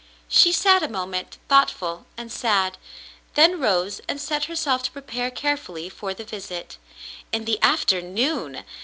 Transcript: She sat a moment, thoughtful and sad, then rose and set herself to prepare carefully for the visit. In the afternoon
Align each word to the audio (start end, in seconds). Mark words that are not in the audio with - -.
She 0.29 0.51
sat 0.51 0.81
a 0.81 0.87
moment, 0.87 1.37
thoughtful 1.47 2.07
and 2.17 2.31
sad, 2.31 2.79
then 3.35 3.59
rose 3.59 4.01
and 4.09 4.19
set 4.19 4.45
herself 4.45 4.81
to 4.81 4.91
prepare 4.91 5.29
carefully 5.29 5.89
for 5.89 6.11
the 6.15 6.23
visit. 6.25 6.79
In 7.31 7.45
the 7.45 7.61
afternoon 7.61 8.65